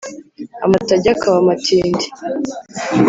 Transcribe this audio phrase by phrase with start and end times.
[0.65, 2.05] Amatage akaba amatindi